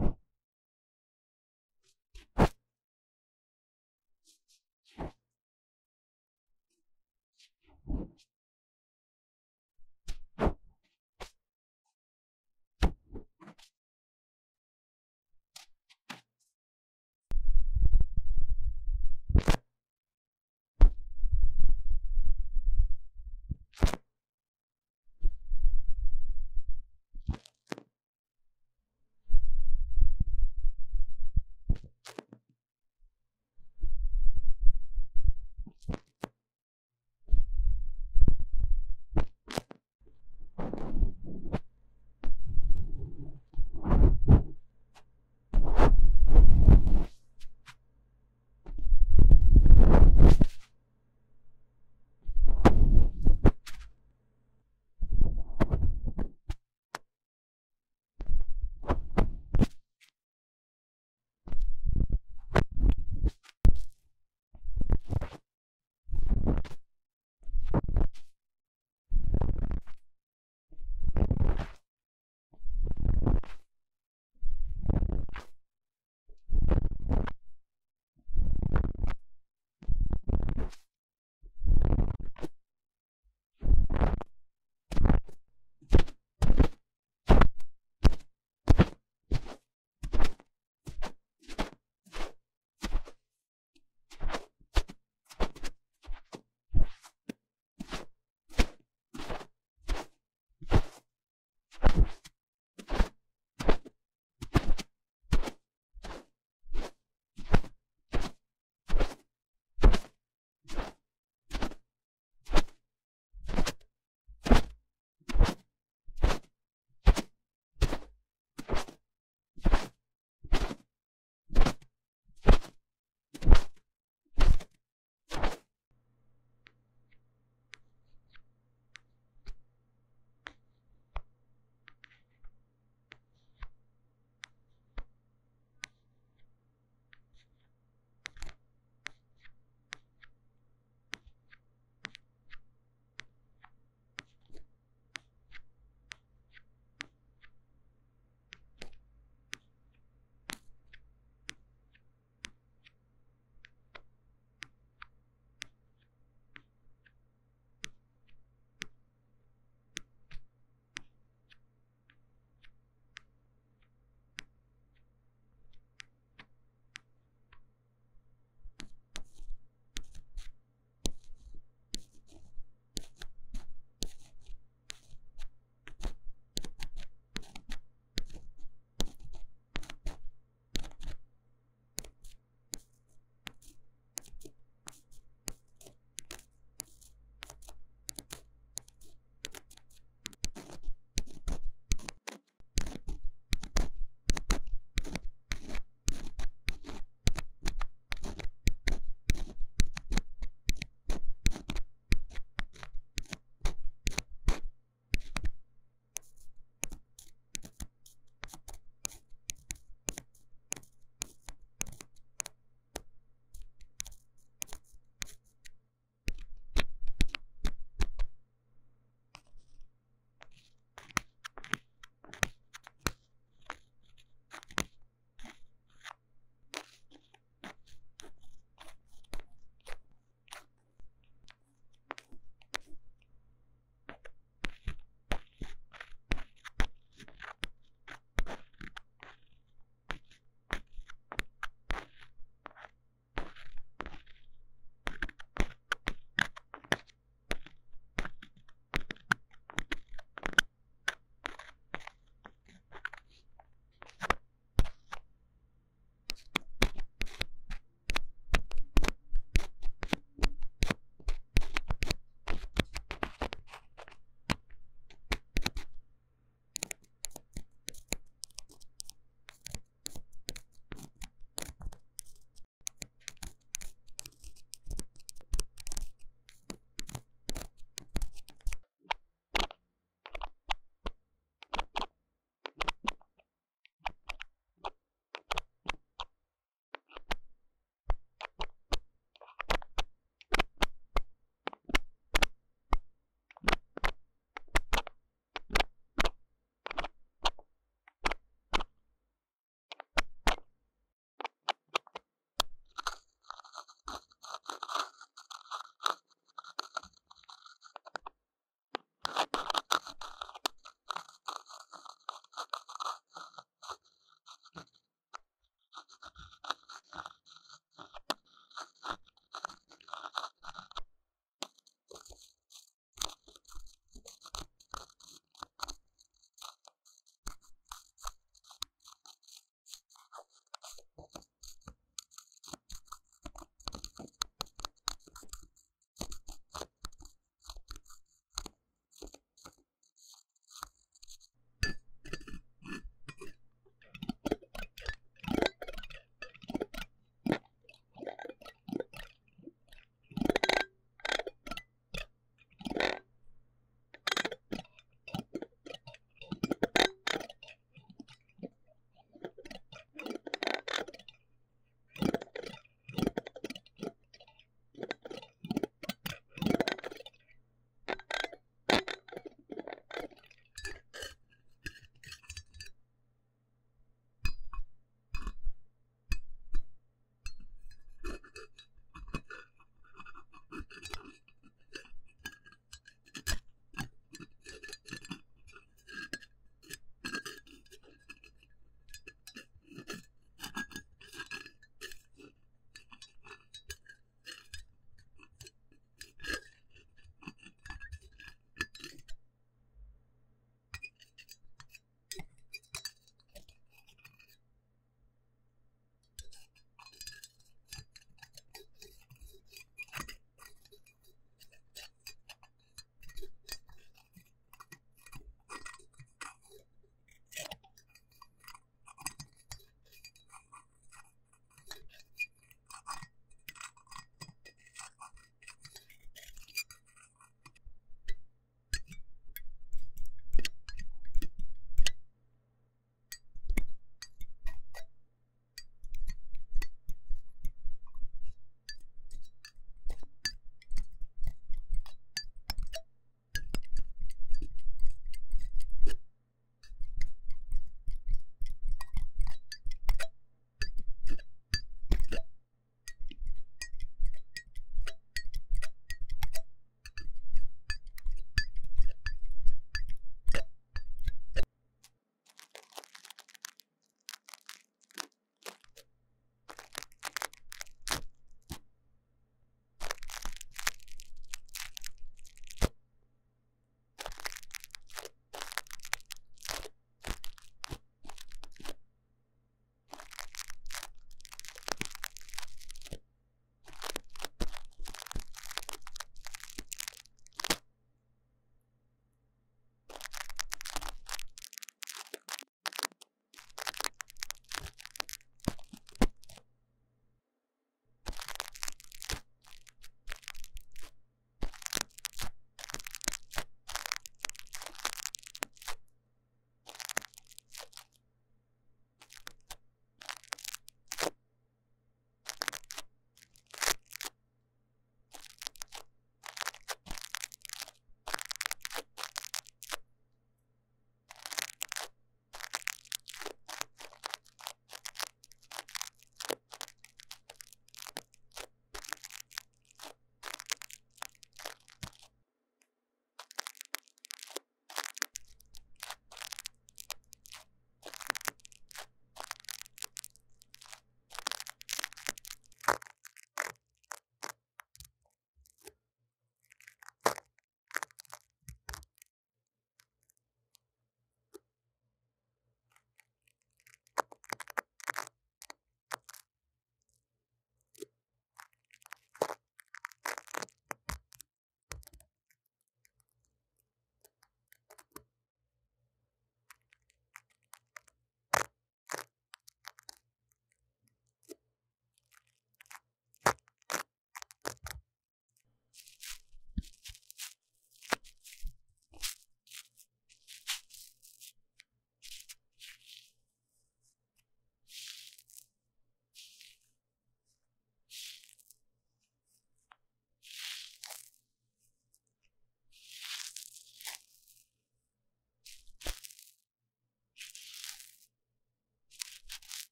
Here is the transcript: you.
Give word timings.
you. 0.00 0.21